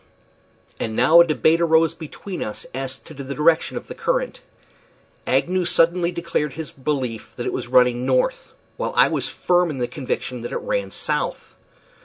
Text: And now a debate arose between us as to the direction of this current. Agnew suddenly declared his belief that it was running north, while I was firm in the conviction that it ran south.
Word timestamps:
And 0.79 0.95
now 0.95 1.21
a 1.21 1.27
debate 1.27 1.61
arose 1.61 1.93
between 1.93 2.41
us 2.41 2.65
as 2.73 2.97
to 2.97 3.13
the 3.13 3.35
direction 3.35 3.77
of 3.77 3.87
this 3.87 3.99
current. 3.99 4.41
Agnew 5.27 5.63
suddenly 5.63 6.11
declared 6.11 6.53
his 6.53 6.71
belief 6.71 7.29
that 7.35 7.45
it 7.45 7.53
was 7.53 7.67
running 7.67 8.03
north, 8.03 8.51
while 8.77 8.93
I 8.97 9.09
was 9.09 9.29
firm 9.29 9.69
in 9.69 9.77
the 9.77 9.87
conviction 9.87 10.41
that 10.41 10.53
it 10.53 10.57
ran 10.61 10.89
south. 10.89 11.53